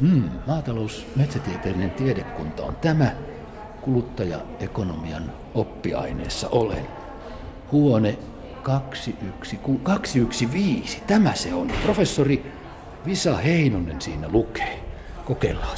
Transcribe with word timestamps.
Hmm, 0.00 0.30
maatalous, 0.46 1.06
metsätieteellinen 1.16 1.90
tiedekunta 1.90 2.62
on 2.62 2.76
tämä. 2.76 3.12
Kuluttajaekonomian 3.80 5.32
oppiaineessa 5.54 6.48
olen. 6.48 6.86
Huone 7.72 8.18
215. 8.62 11.02
Tämä 11.06 11.34
se 11.34 11.54
on. 11.54 11.68
Professori 11.84 12.46
Visa 13.06 13.36
Heinonen 13.36 14.00
siinä 14.00 14.28
lukee. 14.28 14.80
Kokeillaan. 15.24 15.76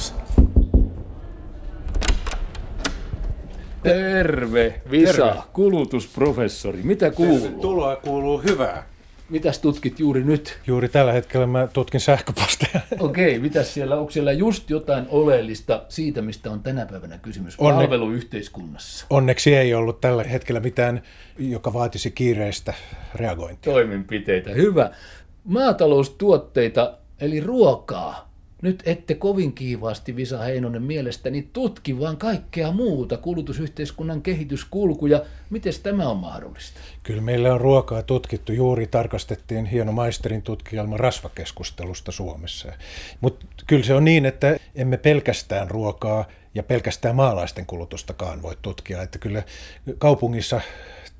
Terve, 3.83 4.81
Visa, 4.91 5.13
Terve. 5.13 5.41
kulutusprofessori. 5.53 6.79
Mitä 6.83 7.11
kuuluu? 7.11 7.39
Tervetuloa, 7.39 7.95
kuuluu 7.95 8.37
hyvää. 8.37 8.83
Mitäs 9.29 9.59
tutkit 9.59 9.99
juuri 9.99 10.23
nyt? 10.23 10.59
Juuri 10.67 10.89
tällä 10.89 11.11
hetkellä 11.11 11.47
mä 11.47 11.67
tutkin 11.73 11.99
sähköposteja. 11.99 12.81
Okei, 12.99 13.29
okay, 13.29 13.39
mitäs 13.39 13.73
siellä, 13.73 13.97
onko 13.97 14.11
siellä 14.11 14.31
just 14.31 14.69
jotain 14.69 15.05
oleellista 15.09 15.85
siitä, 15.89 16.21
mistä 16.21 16.51
on 16.51 16.63
tänä 16.63 16.85
päivänä 16.85 17.17
kysymys 17.17 17.55
Onne... 17.57 17.83
palveluyhteiskunnassa? 17.83 19.05
Onneksi 19.09 19.55
ei 19.55 19.73
ollut 19.73 20.01
tällä 20.01 20.23
hetkellä 20.23 20.59
mitään, 20.59 21.01
joka 21.39 21.73
vaatisi 21.73 22.11
kiireistä 22.11 22.73
reagointia. 23.15 23.73
Toimenpiteitä, 23.73 24.49
hyvä. 24.49 24.91
Maataloustuotteita, 25.43 26.97
eli 27.21 27.39
ruokaa, 27.39 28.28
nyt 28.61 28.83
ette 28.85 29.15
kovin 29.15 29.53
kiivaasti, 29.53 30.15
Visa 30.15 30.37
Heinonen, 30.37 30.83
mielestäni 30.83 31.49
tutki 31.53 31.99
vaan 31.99 32.17
kaikkea 32.17 32.71
muuta, 32.71 33.17
kulutusyhteiskunnan 33.17 34.21
kehityskulkuja. 34.21 35.21
Miten 35.49 35.73
tämä 35.83 36.09
on 36.09 36.17
mahdollista? 36.17 36.79
Kyllä 37.03 37.21
meillä 37.21 37.53
on 37.53 37.61
ruokaa 37.61 38.03
tutkittu. 38.03 38.51
Juuri 38.51 38.87
tarkastettiin 38.87 39.65
hieno 39.65 39.91
maisterin 39.91 40.41
tutkielma 40.41 40.97
rasvakeskustelusta 40.97 42.11
Suomessa. 42.11 42.73
Mutta 43.21 43.45
kyllä 43.67 43.83
se 43.83 43.93
on 43.93 44.05
niin, 44.05 44.25
että 44.25 44.57
emme 44.75 44.97
pelkästään 44.97 45.71
ruokaa 45.71 46.25
ja 46.55 46.63
pelkästään 46.63 47.15
maalaisten 47.15 47.65
kulutustakaan 47.65 48.41
voi 48.41 48.57
tutkia. 48.61 49.01
Että 49.01 49.19
kyllä 49.19 49.43
kaupungissa 49.97 50.61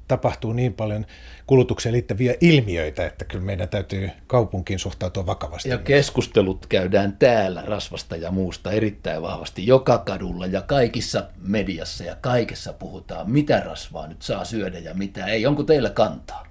tapahtuu 0.10 0.54
niin 0.54 0.74
paljon 0.74 1.06
kulutukseen 1.48 1.94
liittyviä 1.94 2.36
ilmiöitä, 2.42 3.06
että 3.06 3.26
kyllä 3.26 3.44
meidän 3.44 3.70
täytyy 3.70 4.10
kaupunkiin 4.28 4.80
suhtautua 4.80 5.26
vakavasti. 5.26 5.70
Ja 5.70 5.78
keskustelut 5.78 6.66
käydään 6.66 7.18
täällä 7.20 7.64
rasvasta 7.66 8.16
ja 8.16 8.32
muusta 8.32 8.72
erittäin 8.72 9.22
vahvasti 9.22 9.68
joka 9.68 9.98
kadulla 9.98 10.46
ja 10.46 10.62
kaikissa 10.62 11.24
mediassa 11.42 12.04
ja 12.04 12.16
kaikessa 12.22 12.74
puhutaan, 12.74 13.32
mitä 13.32 13.60
rasvaa 13.60 14.08
nyt 14.08 14.22
saa 14.22 14.46
syödä 14.46 14.80
ja 14.80 14.94
mitä 14.94 15.26
ei. 15.26 15.46
Onko 15.46 15.64
teillä 15.64 15.90
kantaa? 15.90 16.46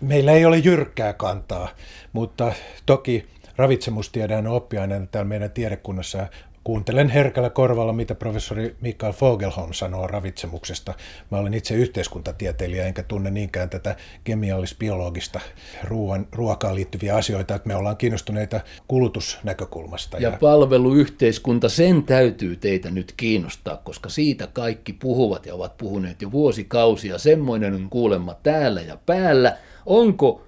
Meillä 0.00 0.32
ei 0.32 0.44
ole 0.44 0.58
jyrkkää 0.58 1.12
kantaa, 1.12 1.68
mutta 2.12 2.52
toki 2.86 3.26
ravitsemustiede 3.56 4.36
on 4.36 4.46
oppiaine 4.46 5.08
täällä 5.10 5.28
meidän 5.28 5.50
tiedekunnassa 5.50 6.26
Kuuntelen 6.68 7.08
herkällä 7.08 7.50
korvalla, 7.50 7.92
mitä 7.92 8.14
professori 8.14 8.76
Mikael 8.80 9.12
Fogelholm 9.12 9.72
sanoo 9.72 10.06
ravitsemuksesta. 10.06 10.94
Mä 11.30 11.38
olen 11.38 11.54
itse 11.54 11.74
yhteiskuntatieteilijä, 11.74 12.86
enkä 12.86 13.02
tunne 13.02 13.30
niinkään 13.30 13.70
tätä 13.70 13.96
kemiallis-biologista 14.24 15.40
ruoan, 15.84 16.26
ruokaan 16.32 16.74
liittyviä 16.74 17.16
asioita, 17.16 17.54
että 17.54 17.68
me 17.68 17.76
ollaan 17.76 17.96
kiinnostuneita 17.96 18.60
kulutusnäkökulmasta. 18.88 20.16
Ja, 20.16 20.30
ja 20.30 20.38
palveluyhteiskunta, 20.40 21.68
sen 21.68 22.02
täytyy 22.02 22.56
teitä 22.56 22.90
nyt 22.90 23.14
kiinnostaa, 23.16 23.76
koska 23.76 24.08
siitä 24.08 24.46
kaikki 24.46 24.92
puhuvat 24.92 25.46
ja 25.46 25.54
ovat 25.54 25.76
puhuneet 25.76 26.22
jo 26.22 26.32
vuosikausia. 26.32 27.18
Semmoinen 27.18 27.74
on 27.74 27.90
kuulemma 27.90 28.34
täällä 28.34 28.80
ja 28.80 28.98
päällä. 29.06 29.56
Onko 29.86 30.42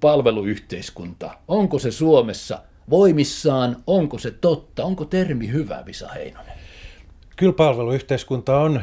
palveluyhteiskunta, 0.00 1.30
onko 1.48 1.78
se 1.78 1.90
Suomessa– 1.90 2.62
voimissaan, 2.90 3.76
onko 3.86 4.18
se 4.18 4.30
totta, 4.30 4.84
onko 4.84 5.04
termi 5.04 5.48
hyvä, 5.48 5.82
Visa 5.86 6.08
Heinonen? 6.08 6.52
Kyllä 7.36 7.52
palveluyhteiskunta 7.52 8.60
on 8.60 8.80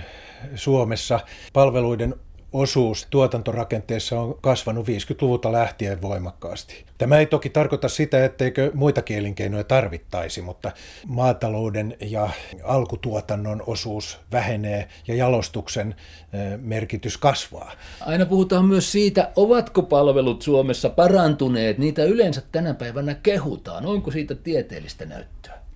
Suomessa 0.55 1.19
palveluiden 1.53 2.15
osuus 2.53 3.07
tuotantorakenteessa 3.09 4.19
on 4.19 4.37
kasvanut 4.41 4.87
50-luvulta 4.87 5.51
lähtien 5.51 6.01
voimakkaasti. 6.01 6.85
Tämä 6.97 7.19
ei 7.19 7.25
toki 7.25 7.49
tarkoita 7.49 7.89
sitä, 7.89 8.25
etteikö 8.25 8.71
muita 8.73 9.01
elinkeinoja 9.09 9.63
tarvittaisi, 9.63 10.41
mutta 10.41 10.71
maatalouden 11.07 11.97
ja 12.01 12.29
alkutuotannon 12.63 13.63
osuus 13.67 14.19
vähenee 14.31 14.87
ja 15.07 15.15
jalostuksen 15.15 15.95
merkitys 16.61 17.17
kasvaa. 17.17 17.71
Aina 18.01 18.25
puhutaan 18.25 18.65
myös 18.65 18.91
siitä, 18.91 19.31
ovatko 19.35 19.83
palvelut 19.83 20.41
Suomessa 20.41 20.89
parantuneet. 20.89 21.77
Niitä 21.77 22.03
yleensä 22.03 22.41
tänä 22.51 22.73
päivänä 22.73 23.15
kehutaan. 23.15 23.85
Onko 23.85 24.11
siitä 24.11 24.35
tieteellistä 24.35 25.05
näyttöä? 25.05 25.66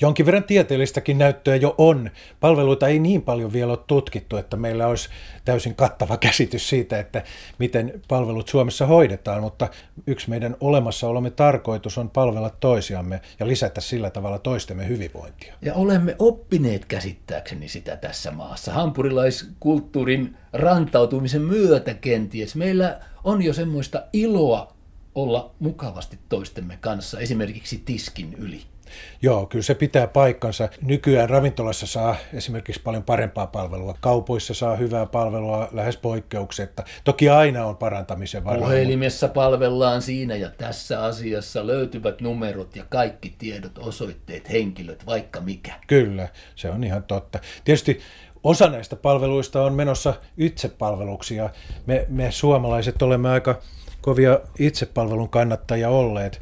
Jonkin 0.00 0.26
verran 0.26 0.44
tieteellistäkin 0.44 1.18
näyttöä 1.18 1.56
jo 1.56 1.74
on. 1.78 2.10
Palveluita 2.40 2.88
ei 2.88 2.98
niin 2.98 3.22
paljon 3.22 3.52
vielä 3.52 3.72
ole 3.72 3.78
tutkittu, 3.86 4.36
että 4.36 4.56
meillä 4.56 4.86
olisi 4.86 5.08
täysin 5.44 5.74
kattava 5.74 6.16
käsitys 6.26 6.68
siitä, 6.68 6.98
että 6.98 7.22
miten 7.58 8.02
palvelut 8.08 8.48
Suomessa 8.48 8.86
hoidetaan, 8.86 9.40
mutta 9.40 9.68
yksi 10.06 10.30
meidän 10.30 10.56
olemassaolomme 10.60 11.30
tarkoitus 11.30 11.98
on 11.98 12.10
palvella 12.10 12.50
toisiamme 12.50 13.20
ja 13.40 13.48
lisätä 13.48 13.80
sillä 13.80 14.10
tavalla 14.10 14.38
toistemme 14.38 14.88
hyvinvointia. 14.88 15.54
Ja 15.62 15.74
olemme 15.74 16.16
oppineet 16.18 16.84
käsittääkseni 16.84 17.68
sitä 17.68 17.96
tässä 17.96 18.30
maassa. 18.30 18.72
Hampurilaiskulttuurin 18.72 20.36
rantautumisen 20.52 21.42
myötä 21.42 21.94
kenties. 21.94 22.56
Meillä 22.56 23.00
on 23.24 23.42
jo 23.42 23.52
semmoista 23.52 24.02
iloa 24.12 24.74
olla 25.14 25.54
mukavasti 25.58 26.18
toistemme 26.28 26.78
kanssa, 26.80 27.20
esimerkiksi 27.20 27.82
tiskin 27.84 28.34
yli. 28.34 28.73
Joo, 29.22 29.46
kyllä 29.46 29.62
se 29.62 29.74
pitää 29.74 30.06
paikkansa. 30.06 30.68
Nykyään 30.82 31.30
ravintolassa 31.30 31.86
saa 31.86 32.16
esimerkiksi 32.32 32.82
paljon 32.82 33.02
parempaa 33.02 33.46
palvelua. 33.46 33.94
Kaupoissa 34.00 34.54
saa 34.54 34.76
hyvää 34.76 35.06
palvelua 35.06 35.68
lähes 35.72 35.96
poikkeuksetta. 35.96 36.84
Toki 37.04 37.28
aina 37.28 37.66
on 37.66 37.76
parantamisen 37.76 38.44
varaa. 38.44 38.60
Puhelimessa 38.60 39.28
palvellaan 39.28 40.02
siinä 40.02 40.36
ja 40.36 40.50
tässä 40.50 41.04
asiassa 41.04 41.66
löytyvät 41.66 42.20
numerot 42.20 42.76
ja 42.76 42.84
kaikki 42.88 43.34
tiedot, 43.38 43.78
osoitteet, 43.78 44.50
henkilöt, 44.50 45.06
vaikka 45.06 45.40
mikä. 45.40 45.72
Kyllä, 45.86 46.28
se 46.54 46.70
on 46.70 46.84
ihan 46.84 47.02
totta. 47.02 47.38
Tietysti 47.64 48.00
osa 48.44 48.68
näistä 48.68 48.96
palveluista 48.96 49.62
on 49.62 49.74
menossa 49.74 50.14
itsepalveluksia. 50.36 51.50
Me, 51.86 52.06
me 52.08 52.30
suomalaiset 52.30 53.02
olemme 53.02 53.28
aika 53.28 53.60
kovia 54.00 54.40
itsepalvelun 54.58 55.28
kannattajia 55.28 55.88
olleet 55.88 56.40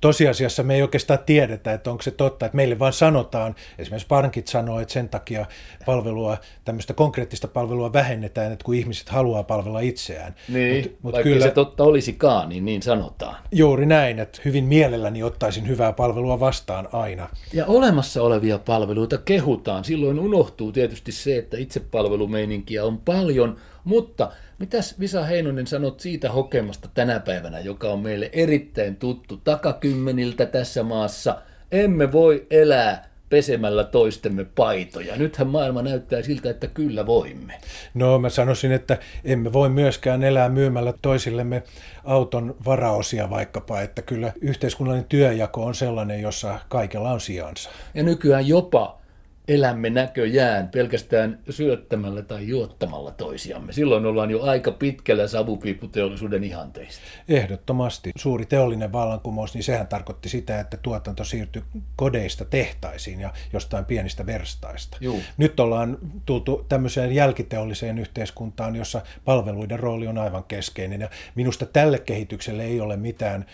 tosiasiassa 0.00 0.62
me 0.62 0.74
ei 0.74 0.82
oikeastaan 0.82 1.18
tiedetä, 1.26 1.72
että 1.72 1.90
onko 1.90 2.02
se 2.02 2.10
totta, 2.10 2.46
että 2.46 2.56
meille 2.56 2.78
vaan 2.78 2.92
sanotaan, 2.92 3.54
esimerkiksi 3.78 4.08
pankit 4.08 4.48
sanoo, 4.48 4.80
että 4.80 4.92
sen 4.94 5.08
takia 5.08 5.46
palvelua, 5.86 6.38
tämmöistä 6.64 6.94
konkreettista 6.94 7.48
palvelua 7.48 7.92
vähennetään, 7.92 8.52
että 8.52 8.64
kun 8.64 8.74
ihmiset 8.74 9.08
haluaa 9.08 9.42
palvella 9.42 9.80
itseään. 9.80 10.34
Niin, 10.48 10.84
mut, 10.84 11.02
mut 11.02 11.12
vaikka 11.12 11.30
kyllä, 11.30 11.46
se 11.46 11.50
totta 11.50 11.84
olisikaan, 11.84 12.48
niin 12.48 12.64
niin 12.64 12.82
sanotaan. 12.82 13.36
Juuri 13.52 13.86
näin, 13.86 14.18
että 14.18 14.40
hyvin 14.44 14.64
mielelläni 14.64 15.22
ottaisin 15.22 15.68
hyvää 15.68 15.92
palvelua 15.92 16.40
vastaan 16.40 16.88
aina. 16.92 17.28
Ja 17.52 17.66
olemassa 17.66 18.22
olevia 18.22 18.58
palveluita 18.58 19.18
kehutaan. 19.18 19.84
Silloin 19.84 20.18
unohtuu 20.18 20.72
tietysti 20.72 21.12
se, 21.12 21.36
että 21.36 21.56
itsepalvelumeininkiä 21.56 22.84
on 22.84 22.98
paljon, 22.98 23.56
mutta 23.84 24.32
Mitäs 24.60 25.00
Visa 25.00 25.24
Heinonen 25.24 25.66
sanot 25.66 26.00
siitä 26.00 26.32
hokemasta 26.32 26.88
tänä 26.94 27.20
päivänä, 27.20 27.60
joka 27.60 27.88
on 27.88 28.00
meille 28.00 28.30
erittäin 28.32 28.96
tuttu 28.96 29.36
takakymmeniltä 29.36 30.46
tässä 30.46 30.82
maassa? 30.82 31.36
Emme 31.72 32.12
voi 32.12 32.46
elää 32.50 33.10
pesemällä 33.30 33.84
toistemme 33.84 34.44
paitoja. 34.44 35.16
Nythän 35.16 35.48
maailma 35.48 35.82
näyttää 35.82 36.22
siltä, 36.22 36.50
että 36.50 36.66
kyllä 36.66 37.06
voimme. 37.06 37.54
No 37.94 38.18
mä 38.18 38.28
sanoisin, 38.28 38.72
että 38.72 38.98
emme 39.24 39.52
voi 39.52 39.68
myöskään 39.68 40.24
elää 40.24 40.48
myymällä 40.48 40.94
toisillemme 41.02 41.62
auton 42.04 42.56
varaosia 42.64 43.30
vaikkapa, 43.30 43.80
että 43.80 44.02
kyllä 44.02 44.32
yhteiskunnallinen 44.40 45.08
työjako 45.08 45.64
on 45.64 45.74
sellainen, 45.74 46.20
jossa 46.20 46.58
kaikella 46.68 47.12
on 47.12 47.20
sijansa. 47.20 47.70
Ja 47.94 48.02
nykyään 48.02 48.48
jopa 48.48 48.99
elämme 49.50 49.90
näköjään 49.90 50.68
pelkästään 50.68 51.38
syöttämällä 51.50 52.22
tai 52.22 52.48
juottamalla 52.48 53.10
toisiamme. 53.10 53.72
Silloin 53.72 54.06
ollaan 54.06 54.30
jo 54.30 54.42
aika 54.42 54.72
pitkällä 54.72 55.26
savupiipputeollisuuden 55.26 56.44
ihanteista. 56.44 57.02
Ehdottomasti. 57.28 58.10
Suuri 58.16 58.46
teollinen 58.46 58.92
vallankumous, 58.92 59.54
niin 59.54 59.64
sehän 59.64 59.86
tarkoitti 59.86 60.28
sitä, 60.28 60.60
että 60.60 60.76
tuotanto 60.76 61.24
siirtyi 61.24 61.62
kodeista 61.96 62.44
tehtaisiin 62.44 63.20
ja 63.20 63.32
jostain 63.52 63.84
pienistä 63.84 64.26
verstaista. 64.26 64.96
Juu. 65.00 65.20
Nyt 65.36 65.60
ollaan 65.60 65.98
tultu 66.26 66.66
tämmöiseen 66.68 67.12
jälkiteolliseen 67.12 67.98
yhteiskuntaan, 67.98 68.76
jossa 68.76 69.02
palveluiden 69.24 69.80
rooli 69.80 70.06
on 70.06 70.18
aivan 70.18 70.44
keskeinen. 70.44 71.00
Ja 71.00 71.10
minusta 71.34 71.66
tälle 71.66 71.98
kehitykselle 71.98 72.64
ei 72.64 72.80
ole 72.80 72.96
mitään 72.96 73.46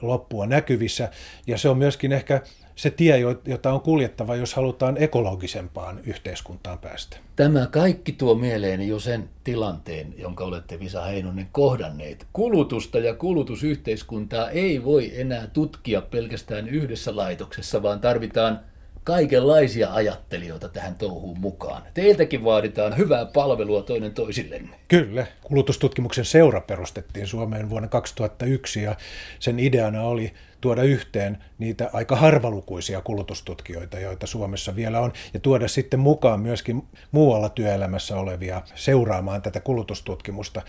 loppua 0.00 0.46
näkyvissä. 0.46 1.08
Ja 1.46 1.58
se 1.58 1.68
on 1.68 1.78
myöskin 1.78 2.12
ehkä 2.12 2.40
se 2.80 2.90
tie, 2.90 3.18
jota 3.46 3.72
on 3.72 3.80
kuljettava, 3.80 4.36
jos 4.36 4.54
halutaan 4.54 4.96
ekologisempaan 4.96 6.00
yhteiskuntaan 6.06 6.78
päästä. 6.78 7.16
Tämä 7.36 7.66
kaikki 7.66 8.12
tuo 8.12 8.34
mieleeni 8.34 8.88
jo 8.88 9.00
sen 9.00 9.28
tilanteen, 9.44 10.14
jonka 10.18 10.44
olette 10.44 10.80
Visa 10.80 11.02
Heinonen 11.02 11.48
kohdanneet. 11.52 12.26
Kulutusta 12.32 12.98
ja 12.98 13.14
kulutusyhteiskuntaa 13.14 14.50
ei 14.50 14.84
voi 14.84 15.20
enää 15.20 15.46
tutkia 15.46 16.02
pelkästään 16.02 16.68
yhdessä 16.68 17.16
laitoksessa, 17.16 17.82
vaan 17.82 18.00
tarvitaan 18.00 18.60
kaikenlaisia 19.04 19.92
ajattelijoita 19.92 20.68
tähän 20.68 20.94
touhuun 20.94 21.40
mukaan. 21.40 21.82
Teiltäkin 21.94 22.44
vaaditaan 22.44 22.96
hyvää 22.96 23.24
palvelua 23.24 23.82
toinen 23.82 24.14
toisillenne. 24.14 24.80
Kyllä. 24.88 25.26
Kulutustutkimuksen 25.42 26.24
seura 26.24 26.60
perustettiin 26.60 27.26
Suomeen 27.26 27.70
vuonna 27.70 27.88
2001 27.88 28.82
ja 28.82 28.96
sen 29.38 29.58
ideana 29.58 30.02
oli 30.02 30.32
tuoda 30.60 30.82
yhteen 30.82 31.38
niitä 31.58 31.90
aika 31.92 32.16
harvalukuisia 32.16 33.00
kulutustutkijoita, 33.00 33.98
joita 34.00 34.26
Suomessa 34.26 34.76
vielä 34.76 35.00
on, 35.00 35.12
ja 35.34 35.40
tuoda 35.40 35.68
sitten 35.68 36.00
mukaan 36.00 36.40
myöskin 36.40 36.82
muualla 37.12 37.48
työelämässä 37.48 38.16
olevia 38.16 38.62
seuraamaan 38.74 39.42
tätä 39.42 39.60
kulutustutkimusta. 39.60 40.62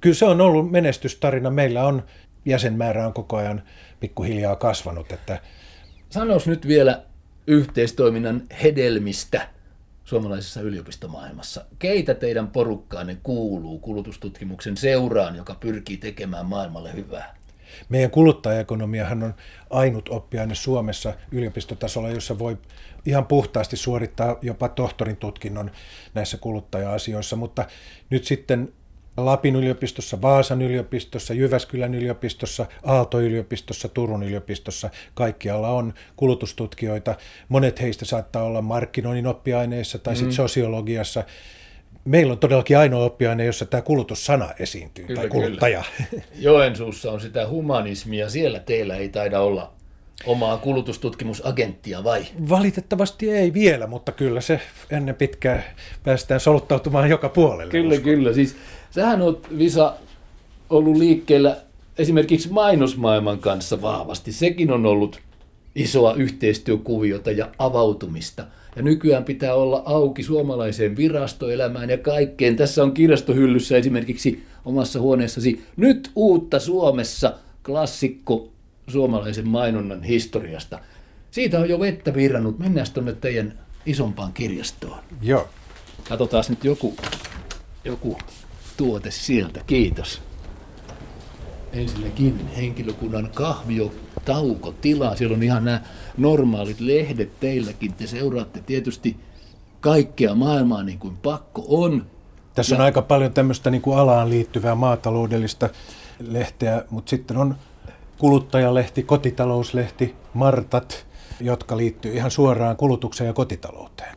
Kyllä 0.00 0.14
se 0.14 0.24
on 0.24 0.40
ollut 0.40 0.70
menestystarina. 0.70 1.50
Meillä 1.50 1.86
on 1.86 2.02
jäsenmäärä 2.44 3.06
on 3.06 3.12
koko 3.12 3.36
ajan 3.36 3.62
pikkuhiljaa 4.00 4.56
kasvanut. 4.56 5.12
Että... 5.12 5.40
Sanois 6.10 6.46
nyt 6.46 6.68
vielä 6.68 7.02
yhteistoiminnan 7.46 8.42
hedelmistä 8.62 9.48
suomalaisessa 10.04 10.60
yliopistomaailmassa. 10.60 11.64
Keitä 11.78 12.14
teidän 12.14 12.48
porukkaanne 12.48 13.18
kuuluu 13.22 13.78
kulutustutkimuksen 13.78 14.76
seuraan, 14.76 15.36
joka 15.36 15.54
pyrkii 15.54 15.96
tekemään 15.96 16.46
maailmalle 16.46 16.94
hyvää? 16.94 17.36
Meidän 17.88 18.10
kuluttajaekonomiahan 18.10 19.22
on 19.22 19.34
ainut 19.70 20.08
oppiaine 20.08 20.54
Suomessa 20.54 21.14
yliopistotasolla, 21.32 22.10
jossa 22.10 22.38
voi 22.38 22.58
ihan 23.06 23.26
puhtaasti 23.26 23.76
suorittaa 23.76 24.38
jopa 24.42 24.68
tohtorin 24.68 25.16
tutkinnon 25.16 25.70
näissä 26.14 26.36
kuluttaja-asioissa, 26.36 27.36
mutta 27.36 27.64
nyt 28.10 28.24
sitten 28.24 28.72
Lapin 29.16 29.56
yliopistossa, 29.56 30.22
Vaasan 30.22 30.62
yliopistossa, 30.62 31.34
Jyväskylän 31.34 31.94
yliopistossa, 31.94 32.66
Aalto-yliopistossa, 32.84 33.88
Turun 33.88 34.22
yliopistossa. 34.22 34.90
Kaikkialla 35.14 35.68
on 35.68 35.94
kulutustutkijoita. 36.16 37.14
Monet 37.48 37.80
heistä 37.80 38.04
saattaa 38.04 38.42
olla 38.42 38.62
markkinoinnin 38.62 39.26
oppiaineissa 39.26 39.98
tai 39.98 40.14
mm. 40.14 40.18
sitten 40.18 40.32
sosiologiassa. 40.36 41.24
Meillä 42.04 42.32
on 42.32 42.38
todellakin 42.38 42.78
ainoa 42.78 43.04
oppiaine, 43.04 43.44
jossa 43.44 43.66
tämä 43.66 43.82
kulutussana 43.82 44.48
esiintyy, 44.58 45.04
kyllä, 45.04 45.20
tai 45.20 45.28
kuluttaja. 45.28 45.84
Kyllä. 46.10 46.22
Joensuussa 46.38 47.12
on 47.12 47.20
sitä 47.20 47.48
humanismia, 47.48 48.30
siellä 48.30 48.60
teillä 48.60 48.96
ei 48.96 49.08
taida 49.08 49.40
olla 49.40 49.75
omaa 50.26 50.56
kulutustutkimusagenttia 50.56 52.04
vai? 52.04 52.26
Valitettavasti 52.48 53.30
ei 53.30 53.54
vielä, 53.54 53.86
mutta 53.86 54.12
kyllä 54.12 54.40
se 54.40 54.60
ennen 54.90 55.14
pitkää 55.14 55.62
päästään 56.04 56.40
soluttautumaan 56.40 57.10
joka 57.10 57.28
puolelle. 57.28 57.70
Kyllä, 57.70 57.94
uskon. 57.94 58.04
kyllä. 58.04 58.32
Siis 58.32 58.56
sähän 58.90 59.22
oot, 59.22 59.46
Visa, 59.58 59.94
ollut 60.70 60.96
liikkeellä 60.96 61.56
esimerkiksi 61.98 62.48
mainosmaailman 62.48 63.38
kanssa 63.38 63.82
vahvasti. 63.82 64.32
Sekin 64.32 64.72
on 64.72 64.86
ollut 64.86 65.20
isoa 65.74 66.14
yhteistyökuviota 66.14 67.30
ja 67.30 67.48
avautumista. 67.58 68.46
Ja 68.76 68.82
nykyään 68.82 69.24
pitää 69.24 69.54
olla 69.54 69.82
auki 69.84 70.22
suomalaiseen 70.22 70.96
virastoelämään 70.96 71.90
ja 71.90 71.98
kaikkeen. 71.98 72.56
Tässä 72.56 72.82
on 72.82 72.92
kirjastohyllyssä 72.92 73.76
esimerkiksi 73.76 74.42
omassa 74.64 75.00
huoneessasi 75.00 75.62
nyt 75.76 76.10
uutta 76.14 76.60
Suomessa 76.60 77.34
klassikko 77.66 78.48
suomalaisen 78.88 79.48
mainonnan 79.48 80.02
historiasta. 80.02 80.78
Siitä 81.30 81.58
on 81.58 81.68
jo 81.68 81.80
vettä 81.80 82.14
virrannut. 82.14 82.58
Mennään 82.58 82.86
tuonne 82.94 83.12
teidän 83.12 83.58
isompaan 83.86 84.32
kirjastoon. 84.32 84.98
Joo. 85.22 85.48
Katsotaan 86.08 86.44
nyt 86.48 86.64
joku, 86.64 86.96
joku 87.84 88.18
tuote 88.76 89.10
sieltä. 89.10 89.60
Kiitos. 89.66 90.22
Ensinnäkin 91.72 92.48
henkilökunnan 92.56 93.30
kahvio 93.34 93.92
tauko 94.24 94.72
tilaa. 94.80 95.16
Siellä 95.16 95.36
on 95.36 95.42
ihan 95.42 95.64
nämä 95.64 95.80
normaalit 96.16 96.80
lehdet 96.80 97.40
teilläkin. 97.40 97.92
Te 97.92 98.06
seuraatte 98.06 98.60
tietysti 98.60 99.16
kaikkea 99.80 100.34
maailmaa 100.34 100.82
niin 100.82 100.98
kuin 100.98 101.16
pakko 101.16 101.64
on. 101.68 102.06
Tässä 102.54 102.74
ja... 102.74 102.78
on 102.78 102.84
aika 102.84 103.02
paljon 103.02 103.32
tämmöistä 103.32 103.70
niin 103.70 103.82
kuin 103.82 103.98
alaan 103.98 104.30
liittyvää 104.30 104.74
maataloudellista 104.74 105.68
lehteä, 106.20 106.84
mutta 106.90 107.10
sitten 107.10 107.36
on 107.36 107.54
kuluttajalehti, 108.18 109.02
kotitalouslehti, 109.02 110.14
Martat, 110.34 111.06
jotka 111.40 111.76
liittyy 111.76 112.14
ihan 112.14 112.30
suoraan 112.30 112.76
kulutukseen 112.76 113.28
ja 113.28 113.32
kotitalouteen. 113.32 114.16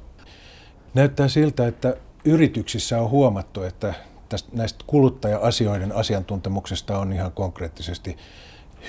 Näyttää 0.94 1.28
siltä, 1.28 1.68
että 1.68 1.98
yrityksissä 2.26 3.02
on 3.02 3.10
huomattu, 3.10 3.64
että 3.64 3.94
tästä, 4.30 4.50
näistä 4.54 4.84
kuluttaja-asioiden 4.88 5.96
asiantuntemuksesta 5.96 7.00
on 7.00 7.14
ihan 7.14 7.32
konkreettisesti 7.32 8.18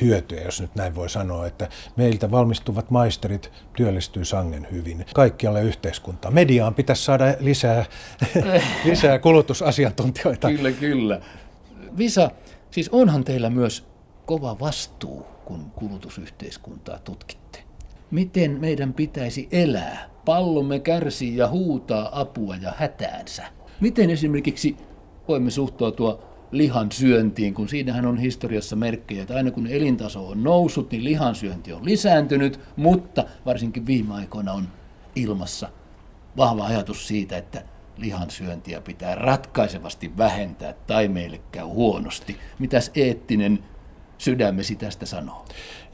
hyötyä, 0.01 0.41
jos 0.41 0.61
nyt 0.61 0.75
näin 0.75 0.95
voi 0.95 1.11
sanoa, 1.11 1.47
että 1.47 1.69
meiltä 1.97 2.31
valmistuvat 2.31 2.91
maisterit 2.91 3.53
työllistyy 3.77 4.25
sangen 4.25 4.67
hyvin 4.73 5.07
kaikkialle 5.15 5.63
yhteiskuntaan. 5.63 6.35
Mediaan 6.35 6.75
pitäisi 6.75 7.05
saada 7.05 7.25
lisää, 7.41 7.85
lisää 8.85 9.19
kulutusasiantuntijoita. 9.19 10.49
Kyllä, 10.49 10.73
kyllä. 10.73 11.21
Visa, 11.99 12.31
siis 12.71 12.89
onhan 12.89 13.25
teillä 13.25 13.51
myös 13.51 13.90
kova 14.31 14.59
vastuu, 14.61 15.27
kun 15.45 15.71
kulutusyhteiskuntaa 15.71 16.99
tutkitte. 16.99 17.59
Miten 18.11 18.61
meidän 18.61 18.95
pitäisi 18.95 19.49
elää? 19.53 20.11
Pallomme 20.25 20.79
kärsii 20.81 21.37
ja 21.37 21.49
huutaa 21.49 22.21
apua 22.21 22.57
ja 22.57 22.73
hätäänsä. 22.77 23.45
Miten 23.81 24.11
esimerkiksi 24.11 24.77
voimme 25.29 25.51
suhtautua 25.51 26.23
lihan 26.51 26.93
syöntiin, 26.93 27.55
kun 27.55 27.69
siinähän 27.69 28.07
on 28.07 28.19
historiassa 28.19 28.77
merkkejä, 28.77 29.23
että 29.23 29.35
aina 29.35 29.51
kun 29.51 29.67
elintaso 29.67 30.29
on 30.29 30.43
noussut, 30.43 30.91
niin 30.91 31.05
lihansyönti 31.05 31.73
on 31.73 31.85
lisääntynyt, 31.85 32.61
mutta 32.77 33.25
varsinkin 33.47 33.87
viime 33.87 34.15
aikoina 34.15 34.53
on 34.53 34.69
ilmassa 35.17 35.69
vahva 36.37 36.67
ajatus 36.67 37.09
siitä, 37.09 37.37
että 37.37 37.63
lihansyöntiä 37.97 38.81
pitää 38.81 39.15
ratkaisevasti 39.15 40.17
vähentää 40.19 40.75
tai 40.87 41.09
meille 41.09 41.41
käy 41.53 41.65
huonosti. 41.65 42.37
Mitäs 42.59 42.91
eettinen 42.95 43.59
sydämesi 44.21 44.77
tästä 44.77 45.07
sanoo? 45.07 45.45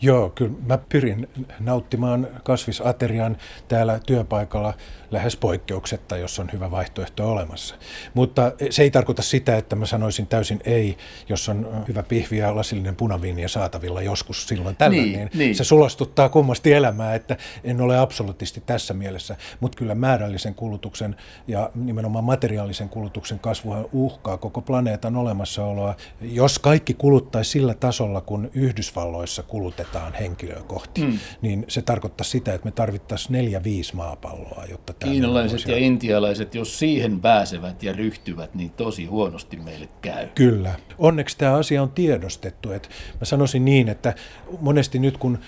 Joo, 0.00 0.30
kyllä 0.30 0.52
mä 0.66 0.78
pyrin 0.78 1.28
nauttimaan 1.60 2.28
kasvisaterian 2.44 3.36
täällä 3.68 4.00
työpaikalla 4.06 4.74
lähes 5.10 5.36
poikkeuksetta, 5.36 6.16
jos 6.16 6.38
on 6.38 6.50
hyvä 6.52 6.70
vaihtoehto 6.70 7.32
olemassa. 7.32 7.74
Mutta 8.14 8.52
se 8.70 8.82
ei 8.82 8.90
tarkoita 8.90 9.22
sitä, 9.22 9.56
että 9.56 9.76
mä 9.76 9.86
sanoisin 9.86 10.26
täysin 10.26 10.60
ei, 10.64 10.96
jos 11.28 11.48
on 11.48 11.84
hyvä 11.88 12.02
pihvi 12.02 12.38
ja 12.38 12.56
lasillinen 12.56 12.96
punaviini 12.96 13.48
saatavilla 13.48 14.02
joskus 14.02 14.48
silloin 14.48 14.76
tällöin, 14.76 15.02
niin, 15.02 15.12
niin, 15.12 15.30
niin 15.34 15.56
se 15.56 15.64
sulastuttaa 15.64 16.28
kummasti 16.28 16.72
elämää, 16.72 17.14
että 17.14 17.36
en 17.64 17.80
ole 17.80 17.98
absoluuttisesti 17.98 18.62
tässä 18.66 18.94
mielessä. 18.94 19.36
Mutta 19.60 19.78
kyllä 19.78 19.94
määrällisen 19.94 20.54
kulutuksen 20.54 21.16
ja 21.48 21.70
nimenomaan 21.74 22.24
materiaalisen 22.24 22.88
kulutuksen 22.88 23.38
kasvuhan 23.38 23.86
uhkaa 23.92 24.36
koko 24.36 24.60
planeetan 24.60 25.16
olemassaoloa. 25.16 25.96
Jos 26.20 26.58
kaikki 26.58 26.94
kuluttaisi 26.94 27.50
sillä 27.50 27.74
tasolla, 27.74 28.15
kun 28.20 28.50
Yhdysvalloissa 28.54 29.42
kulutetaan 29.42 30.14
henkilöä 30.14 30.62
kohti, 30.66 31.00
mm. 31.00 31.18
niin 31.42 31.64
se 31.68 31.82
tarkoittaa 31.82 32.24
sitä, 32.24 32.54
että 32.54 32.64
me 32.64 32.70
tarvittaisiin 32.70 33.32
neljä, 33.32 33.64
viisi 33.64 33.96
maapalloa, 33.96 34.64
jotta 34.70 34.92
Kiinalaiset 34.92 35.68
ja 35.68 35.76
intialaiset, 35.76 36.54
jos 36.54 36.78
siihen 36.78 37.20
pääsevät 37.20 37.82
ja 37.82 37.92
ryhtyvät, 37.92 38.54
niin 38.54 38.70
tosi 38.70 39.04
huonosti 39.04 39.56
meille 39.56 39.88
käy. 40.00 40.26
Kyllä. 40.34 40.74
Onneksi 40.98 41.38
tämä 41.38 41.54
asia 41.54 41.82
on 41.82 41.90
tiedostettu. 41.90 42.72
Että 42.72 42.88
mä 43.20 43.24
sanoisin 43.24 43.64
niin, 43.64 43.88
että 43.88 44.14
monesti 44.60 44.98
nyt 44.98 45.18
kun 45.18 45.38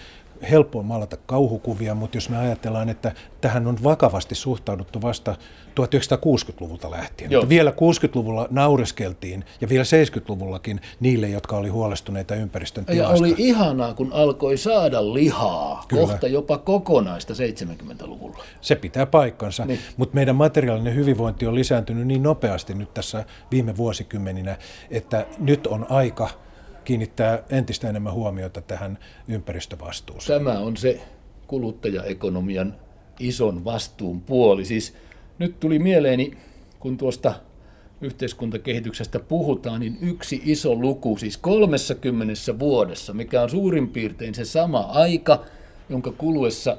helppo 0.50 0.82
maalata 0.82 1.16
kauhukuvia, 1.16 1.94
mutta 1.94 2.16
jos 2.16 2.28
me 2.28 2.38
ajatellaan, 2.38 2.88
että 2.88 3.12
tähän 3.40 3.66
on 3.66 3.76
vakavasti 3.84 4.34
suhtauduttu 4.34 5.02
vasta 5.02 5.36
1960-luvulta 5.80 6.90
lähtien. 6.90 7.32
Että 7.32 7.48
vielä 7.48 7.70
60-luvulla 7.70 8.48
naureskeltiin 8.50 9.44
ja 9.60 9.68
vielä 9.68 9.84
70-luvullakin 9.84 10.80
niille, 11.00 11.28
jotka 11.28 11.56
oli 11.56 11.68
huolestuneita 11.68 12.34
ympäristön 12.34 12.84
tilasta. 12.84 13.14
Ja 13.14 13.18
oli 13.18 13.34
ihanaa, 13.38 13.94
kun 13.94 14.12
alkoi 14.12 14.56
saada 14.56 15.14
lihaa, 15.14 15.84
Kyllä. 15.88 16.02
kohta 16.02 16.28
jopa 16.28 16.58
kokonaista 16.58 17.34
70-luvulla. 17.34 18.44
Se 18.60 18.76
pitää 18.76 19.06
paikkansa, 19.06 19.64
niin. 19.64 19.80
mutta 19.96 20.14
meidän 20.14 20.36
materiaalinen 20.36 20.94
hyvinvointi 20.94 21.46
on 21.46 21.54
lisääntynyt 21.54 22.06
niin 22.06 22.22
nopeasti 22.22 22.74
nyt 22.74 22.94
tässä 22.94 23.24
viime 23.50 23.76
vuosikymmeninä, 23.76 24.56
että 24.90 25.26
nyt 25.38 25.66
on 25.66 25.86
aika– 25.90 26.28
kiinnittää 26.88 27.42
entistä 27.50 27.88
enemmän 27.88 28.12
huomiota 28.12 28.60
tähän 28.60 28.98
ympäristövastuuseen. 29.28 30.44
Tämä 30.44 30.58
on 30.58 30.76
se 30.76 31.00
kuluttajaekonomian 31.46 32.74
ison 33.20 33.64
vastuun 33.64 34.20
puoli. 34.20 34.64
Siis 34.64 34.94
nyt 35.38 35.60
tuli 35.60 35.78
mieleeni, 35.78 36.32
kun 36.80 36.96
tuosta 36.96 37.34
yhteiskuntakehityksestä 38.00 39.20
puhutaan, 39.20 39.80
niin 39.80 39.98
yksi 40.00 40.42
iso 40.44 40.74
luku, 40.74 41.16
siis 41.16 41.36
30 41.36 42.58
vuodessa, 42.58 43.12
mikä 43.12 43.42
on 43.42 43.50
suurin 43.50 43.88
piirtein 43.88 44.34
se 44.34 44.44
sama 44.44 44.80
aika, 44.80 45.44
jonka 45.88 46.12
kuluessa 46.12 46.76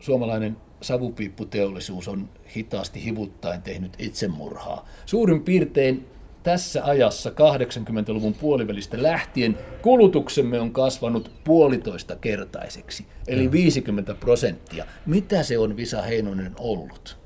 suomalainen 0.00 0.56
savupiipputeollisuus 0.80 2.08
on 2.08 2.28
hitaasti 2.56 3.04
hivuttain 3.04 3.62
tehnyt 3.62 3.92
itsemurhaa. 3.98 4.88
Suurin 5.06 5.42
piirtein 5.42 6.06
tässä 6.42 6.84
ajassa 6.84 7.30
80-luvun 7.30 8.34
puolivälistä 8.34 9.02
lähtien 9.02 9.58
kulutuksemme 9.82 10.60
on 10.60 10.72
kasvanut 10.72 11.30
puolitoista 11.44 12.16
kertaiseksi, 12.16 13.06
eli 13.28 13.52
50 13.52 14.14
prosenttia. 14.14 14.84
Mitä 15.06 15.42
se 15.42 15.58
on 15.58 15.76
Visa 15.76 16.02
Heinonen 16.02 16.52
ollut? 16.58 17.22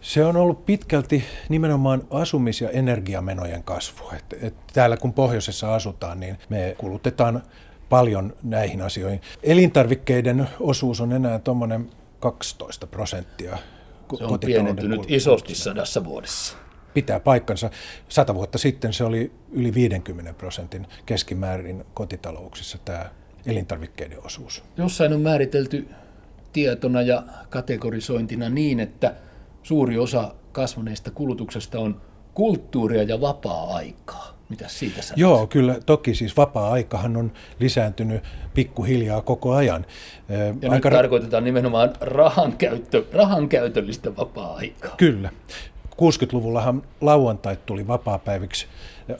Se 0.00 0.24
on 0.24 0.36
ollut 0.36 0.66
pitkälti 0.66 1.24
nimenomaan 1.48 2.02
asumis- 2.10 2.60
ja 2.60 2.70
energiamenojen 2.70 3.62
kasvu. 3.62 4.04
Et, 4.16 4.42
et 4.42 4.54
täällä 4.72 4.96
kun 4.96 5.12
pohjoisessa 5.12 5.74
asutaan, 5.74 6.20
niin 6.20 6.38
me 6.48 6.74
kulutetaan 6.78 7.42
paljon 7.88 8.32
näihin 8.42 8.82
asioihin. 8.82 9.20
Elintarvikkeiden 9.42 10.48
osuus 10.60 11.00
on 11.00 11.12
enää 11.12 11.38
tuommoinen 11.38 11.90
12 12.20 12.86
prosenttia. 12.86 13.58
Se 14.18 14.24
on 14.24 14.40
pienentynyt 14.40 15.00
isosti 15.08 15.54
sadassa 15.54 16.04
vuodessa. 16.04 16.56
Pitää 16.94 17.20
paikkansa. 17.20 17.70
Sata 18.08 18.34
vuotta 18.34 18.58
sitten 18.58 18.92
se 18.92 19.04
oli 19.04 19.32
yli 19.52 19.74
50 19.74 20.32
prosentin 20.32 20.86
keskimäärin 21.06 21.84
kotitalouksissa 21.94 22.78
tämä 22.84 23.10
elintarvikkeiden 23.46 24.26
osuus. 24.26 24.62
Jossain 24.76 25.12
on 25.12 25.20
määritelty 25.20 25.88
tietona 26.52 27.02
ja 27.02 27.22
kategorisointina 27.50 28.48
niin, 28.48 28.80
että 28.80 29.14
suuri 29.62 29.98
osa 29.98 30.34
kasvaneista 30.52 31.10
kulutuksesta 31.10 31.78
on 31.78 32.00
kulttuuria 32.34 33.02
ja 33.02 33.20
vapaa-aikaa. 33.20 34.32
Mitä 34.48 34.68
siitä 34.68 35.02
sanot? 35.02 35.18
Joo, 35.18 35.46
kyllä. 35.46 35.76
Toki 35.86 36.14
siis 36.14 36.36
vapaa-aikahan 36.36 37.16
on 37.16 37.32
lisääntynyt 37.58 38.22
pikkuhiljaa 38.54 39.20
koko 39.20 39.54
ajan. 39.54 39.86
Ja 40.28 40.72
Aika... 40.72 40.88
nyt 40.88 40.96
tarkoitetaan 40.96 41.44
nimenomaan 41.44 41.92
rahan, 42.00 42.52
käyttö, 42.52 43.04
rahan 43.12 43.48
käytöllistä 43.48 44.16
vapaa-aikaa. 44.16 44.94
Kyllä. 44.96 45.30
60-luvullahan 45.92 46.82
lauantait 47.00 47.66
tuli 47.66 47.86
vapaapäiviksi 47.86 48.66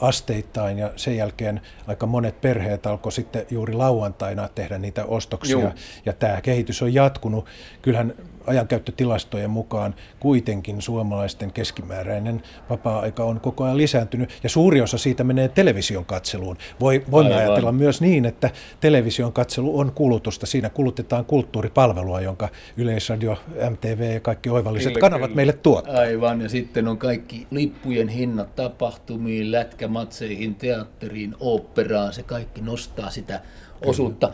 asteittain 0.01 0.79
ja 0.79 0.91
sen 0.97 1.17
jälkeen 1.17 1.61
aika 1.87 2.07
monet 2.07 2.41
perheet 2.41 2.87
alkoi 2.87 3.13
sitten 3.13 3.47
juuri 3.51 3.73
lauantaina 3.73 4.49
tehdä 4.49 4.79
niitä 4.79 5.05
ostoksia 5.05 5.59
Joo. 5.59 5.73
ja 6.07 6.13
tämä 6.13 6.41
kehitys 6.41 6.83
on 6.83 6.95
jatkunut. 6.95 7.47
Kyllähän 7.83 8.15
ajankäyttötilastojen 8.47 9.51
mukaan 9.51 9.95
kuitenkin 10.21 10.83
suomalaisten 10.83 11.53
keskimääräinen 11.53 12.43
vapaa-aika 12.71 13.25
on 13.25 13.41
koko 13.41 13.65
ajan 13.65 13.77
lisääntynyt 13.77 14.31
ja 14.43 14.49
suuri 14.49 14.81
osa 14.81 14.99
siitä 14.99 15.25
menee 15.25 15.49
television 15.49 16.05
katseluun. 16.05 16.57
Voi, 16.81 17.05
voimme 17.11 17.35
Aivan. 17.35 17.49
ajatella 17.49 17.73
myös 17.73 18.01
niin, 18.01 18.25
että 18.25 18.51
television 18.81 19.33
katselu 19.33 19.79
on 19.79 19.93
kulutusta. 19.95 20.47
Siinä 20.47 20.71
kulutetaan 20.71 21.25
kulttuuripalvelua, 21.25 22.21
jonka 22.21 22.49
Yleisradio, 22.77 23.39
MTV 23.71 24.15
ja 24.15 24.21
kaikki 24.21 24.51
oivalliset 24.51 24.93
kyllä, 24.93 25.01
kanavat 25.01 25.27
kyllä. 25.27 25.37
meille 25.37 25.53
tuottaa. 25.53 25.97
Aivan, 25.97 26.41
ja 26.41 26.49
sitten 26.49 26.89
on 26.89 26.99
kaikki 26.99 27.47
lippujen 27.51 28.09
hinnat 28.09 28.57
tapahtumiin, 28.57 29.53
lätkämatseihin, 29.53 30.55
teatteriin, 30.55 31.35
oopperaan, 31.41 32.13
se 32.13 32.23
kaikki 32.23 32.61
nostaa 32.61 33.11
sitä 33.11 33.41
osuutta. 33.87 34.33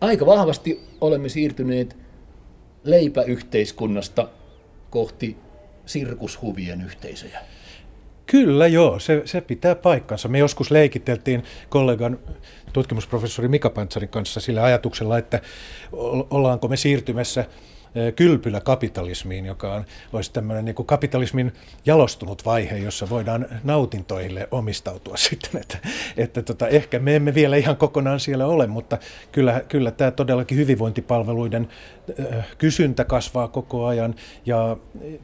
Aika 0.00 0.26
vahvasti 0.26 0.80
olemme 1.00 1.28
siirtyneet 1.28 2.03
leipäyhteiskunnasta 2.84 4.28
kohti 4.90 5.36
sirkushuvien 5.86 6.82
yhteisöjä? 6.84 7.40
Kyllä 8.26 8.66
joo, 8.66 8.98
se, 8.98 9.22
se 9.24 9.40
pitää 9.40 9.74
paikkansa. 9.74 10.28
Me 10.28 10.38
joskus 10.38 10.70
leikiteltiin 10.70 11.42
kollegan 11.68 12.18
tutkimusprofessori 12.72 13.48
Mika 13.48 13.70
Pantsarin 13.70 14.08
kanssa 14.08 14.40
sillä 14.40 14.64
ajatuksella, 14.64 15.18
että 15.18 15.40
ollaanko 16.30 16.68
me 16.68 16.76
siirtymässä 16.76 17.44
kylpyläkapitalismiin, 18.16 19.46
joka 19.46 19.74
on, 19.74 19.84
olisi 20.12 20.32
tämmöinen 20.32 20.64
niin 20.64 20.74
kuin 20.74 20.86
kapitalismin 20.86 21.52
jalostunut 21.86 22.44
vaihe, 22.44 22.76
jossa 22.76 23.10
voidaan 23.10 23.46
nautintoille 23.64 24.48
omistautua 24.50 25.16
sitten. 25.28 25.60
Että, 25.60 25.78
että 26.16 26.42
tota, 26.42 26.68
ehkä 26.68 26.98
me 26.98 27.16
emme 27.16 27.34
vielä 27.34 27.56
ihan 27.56 27.76
kokonaan 27.76 28.20
siellä 28.20 28.46
ole, 28.46 28.66
mutta 28.66 28.98
kyllä, 29.32 29.62
kyllä 29.68 29.90
tämä 29.90 30.10
todellakin 30.10 30.58
hyvinvointipalveluiden 30.58 31.68
kysyntä 32.58 33.04
kasvaa 33.04 33.48
koko 33.48 33.86
ajan 33.86 34.14
ja 34.46 34.76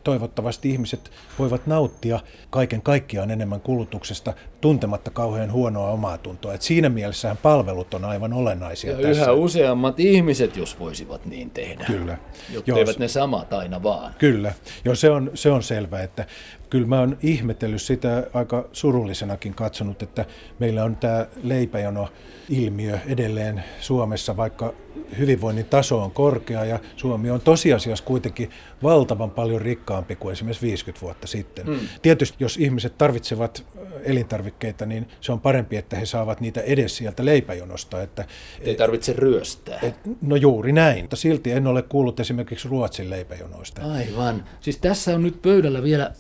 toivottavasti 0.05 0.71
ihmiset 0.71 1.11
voivat 1.39 1.67
nauttia 1.67 2.21
kaiken 2.51 2.83
kaikkiaan 2.83 3.31
enemmän 3.31 3.61
kulutuksesta 3.61 4.35
tuntematta 4.61 5.11
kauhean 5.11 5.53
huonoa 5.53 5.91
omaa 5.91 6.19
tuntoa. 6.19 6.55
Et 6.55 6.63
siinä 6.63 6.89
mielessähän 6.89 7.37
palvelut 7.37 7.95
on 7.95 8.05
aivan 8.05 8.33
olennaisia. 8.33 8.91
Ja 8.91 8.97
tässä. 8.97 9.23
yhä 9.23 9.33
useammat 9.33 10.01
ihmiset, 10.01 10.57
jos 10.57 10.79
voisivat 10.79 11.27
niin 11.27 11.51
tehdä. 11.51 11.85
Kyllä. 11.85 12.19
Jotta 12.51 12.79
eivät 12.79 12.99
ne 12.99 13.09
samat 13.09 13.53
aina 13.53 13.83
vaan. 13.83 14.15
Kyllä. 14.19 14.53
Joo, 14.85 14.95
se 14.95 15.11
on, 15.11 15.31
se 15.35 15.51
on 15.51 15.63
selvä, 15.63 16.03
että 16.03 16.27
kyllä 16.71 16.87
mä 16.87 17.01
oon 17.01 17.19
ihmetellyt 17.23 17.83
sitä 17.83 18.27
aika 18.35 18.69
surullisenakin 18.73 19.55
katsonut, 19.55 20.03
että 20.03 20.25
meillä 20.59 20.85
on 20.85 20.97
tämä 20.97 21.27
leipäjono 21.43 22.09
ilmiö 22.49 22.99
edelleen 23.07 23.65
Suomessa, 23.81 24.37
vaikka 24.37 24.75
hyvinvoinnin 25.19 25.65
taso 25.65 26.03
on 26.03 26.11
korkea 26.11 26.65
ja 26.65 26.79
Suomi 26.97 27.31
on 27.31 27.41
tosiasiassa 27.41 28.05
kuitenkin 28.05 28.51
valtavan 28.83 29.31
paljon 29.31 29.61
rikkaampi 29.61 30.17
kuin 30.17 30.33
esimerkiksi 30.33 30.67
50 30.67 31.01
vuotta 31.01 31.27
sitten. 31.27 31.67
Mm. 31.67 31.79
Tietysti 32.03 32.37
jos 32.41 32.57
ihmiset 32.57 32.99
tarvitsevat 32.99 33.65
elintarvikkeita, 34.05 34.87
niin 34.87 35.09
se 35.21 35.33
on 35.33 35.41
parempi, 35.41 35.77
että 35.77 35.97
he 35.97 36.07
saavat 36.07 36.41
niitä 36.41 36.61
edes 36.61 36.97
sieltä 36.97 37.25
leipäjonosta. 37.25 38.03
Että, 38.03 38.25
Ei 38.61 38.75
tarvitse 38.75 39.13
ryöstää. 39.13 39.79
Et, 39.83 39.95
no 40.23 40.37
juuri 40.37 40.73
näin, 40.73 41.05
mutta 41.05 41.17
silti 41.17 41.53
en 41.53 41.67
ole 41.67 41.83
kuullut 41.83 42.21
esimerkiksi 42.21 42.69
Ruotsin 42.69 43.11
leipäjonoista. 43.11 43.83
Aivan. 43.93 44.45
Siis 44.61 44.79
tässä 44.79 45.15
on 45.15 45.23
nyt 45.23 45.43
pöydällä 45.43 45.83
vielä, 45.83 46.13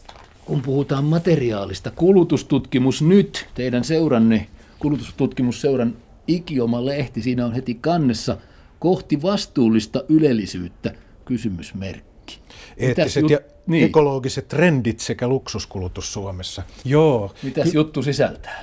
kun 0.44 0.62
puhutaan 0.62 1.04
materiaalista, 1.04 1.90
kulutustutkimus 1.90 3.02
nyt, 3.02 3.46
teidän 3.54 3.84
seuranne, 3.84 4.46
kulutustutkimusseuran 4.78 5.96
ikioma 6.26 6.84
lehti, 6.84 7.22
siinä 7.22 7.46
on 7.46 7.54
heti 7.54 7.74
kannessa 7.74 8.36
kohti 8.80 9.22
vastuullista 9.22 10.04
ylellisyyttä 10.08 10.94
kysymysmerkki. 11.24 12.38
Eettiset 12.76 13.22
jut- 13.22 13.30
ja 13.30 13.38
niin. 13.66 13.84
ekologiset 13.84 14.48
trendit 14.48 15.00
sekä 15.00 15.28
luksuskulutus 15.28 16.12
Suomessa. 16.12 16.62
Joo. 16.84 17.34
Mitäs 17.42 17.74
juttu 17.74 18.02
sisältää? 18.02 18.62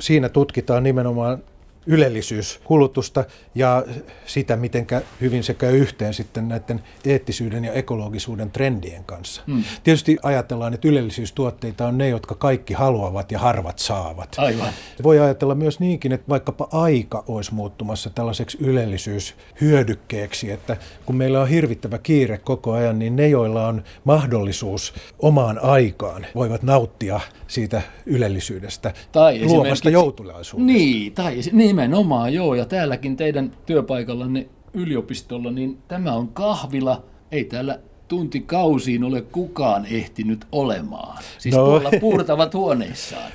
Siinä 0.00 0.28
tutkitaan 0.28 0.82
nimenomaan 0.82 1.42
ylellisyyskulutusta 1.88 3.24
ja 3.54 3.84
sitä, 4.26 4.56
miten 4.56 4.86
hyvin 5.20 5.44
se 5.44 5.54
käy 5.54 5.76
yhteen 5.76 6.14
sitten 6.14 6.48
näiden 6.48 6.80
eettisyyden 7.04 7.64
ja 7.64 7.72
ekologisuuden 7.72 8.50
trendien 8.50 9.04
kanssa. 9.04 9.42
Hmm. 9.46 9.64
Tietysti 9.84 10.16
ajatellaan, 10.22 10.74
että 10.74 10.88
ylellisyystuotteita 10.88 11.86
on 11.86 11.98
ne, 11.98 12.08
jotka 12.08 12.34
kaikki 12.34 12.74
haluavat 12.74 13.32
ja 13.32 13.38
harvat 13.38 13.78
saavat. 13.78 14.34
Aivan. 14.38 14.72
Voi 15.02 15.20
ajatella 15.20 15.54
myös 15.54 15.80
niinkin, 15.80 16.12
että 16.12 16.28
vaikkapa 16.28 16.68
aika 16.72 17.24
olisi 17.28 17.54
muuttumassa 17.54 18.10
tällaiseksi 18.10 18.58
ylellisyyshyödykkeeksi, 18.60 20.50
että 20.50 20.76
kun 21.06 21.16
meillä 21.16 21.40
on 21.40 21.48
hirvittävä 21.48 21.98
kiire 21.98 22.38
koko 22.38 22.72
ajan, 22.72 22.98
niin 22.98 23.16
ne, 23.16 23.28
joilla 23.28 23.66
on 23.66 23.82
mahdollisuus 24.04 24.94
omaan 25.18 25.58
aikaan, 25.62 26.26
voivat 26.34 26.62
nauttia 26.62 27.20
siitä 27.46 27.82
ylellisyydestä, 28.06 28.92
tai 29.12 29.44
luomasta 29.44 29.90
joutulaisuudesta. 29.90 30.72
Niin, 30.72 31.12
tai 31.12 31.40
niin 31.52 31.77
Nimenomaan, 31.78 32.34
joo. 32.34 32.54
Ja 32.54 32.64
täälläkin 32.64 33.16
teidän 33.16 33.50
työpaikallanne 33.66 34.46
yliopistolla, 34.74 35.50
niin 35.50 35.78
tämä 35.88 36.12
on 36.12 36.28
kahvila. 36.28 37.04
Ei 37.32 37.44
täällä 37.44 37.78
tuntikausiin 38.08 39.04
ole 39.04 39.20
kukaan 39.20 39.86
ehtinyt 39.86 40.46
olemaan. 40.52 41.22
Siis 41.38 41.54
no. 41.54 41.64
tuolla 41.64 41.90
puurtavat 42.00 42.54
huoneissaan. 42.54 43.32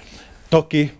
Toki, 0.49 0.91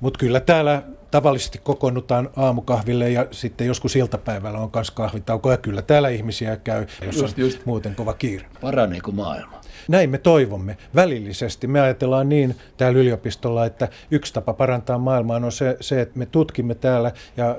mutta 0.00 0.18
kyllä 0.18 0.40
täällä 0.40 0.82
tavallisesti 1.10 1.58
kokoonnutaan 1.58 2.30
aamukahville 2.36 3.10
ja 3.10 3.26
sitten 3.30 3.66
joskus 3.66 3.96
iltapäivällä 3.96 4.58
on 4.58 4.70
myös 4.74 4.90
kahvitauko 4.90 5.50
ja 5.50 5.56
kyllä 5.56 5.82
täällä 5.82 6.08
ihmisiä 6.08 6.56
käy, 6.56 6.86
jos 7.02 7.16
just, 7.16 7.38
on 7.38 7.44
just. 7.44 7.66
muuten 7.66 7.94
kova 7.94 8.14
kiire. 8.14 8.46
Paraneeko 8.60 9.12
maailma? 9.12 9.60
Näin 9.88 10.10
me 10.10 10.18
toivomme. 10.18 10.76
Välillisesti 10.94 11.66
me 11.66 11.80
ajatellaan 11.80 12.28
niin 12.28 12.56
täällä 12.76 12.98
yliopistolla, 12.98 13.66
että 13.66 13.88
yksi 14.10 14.34
tapa 14.34 14.52
parantaa 14.52 14.98
maailmaa 14.98 15.36
on 15.36 15.52
se, 15.52 15.76
se 15.80 16.00
että 16.00 16.18
me 16.18 16.26
tutkimme 16.26 16.74
täällä 16.74 17.12
ja 17.36 17.56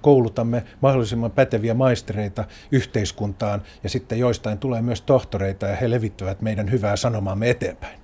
koulutamme 0.00 0.64
mahdollisimman 0.80 1.30
päteviä 1.30 1.74
maistereita 1.74 2.44
yhteiskuntaan 2.72 3.62
ja 3.82 3.88
sitten 3.88 4.18
joistain 4.18 4.58
tulee 4.58 4.82
myös 4.82 5.02
tohtoreita 5.02 5.66
ja 5.66 5.76
he 5.76 5.90
levittävät 5.90 6.42
meidän 6.42 6.70
hyvää 6.70 6.96
sanomaamme 6.96 7.50
eteenpäin. 7.50 8.03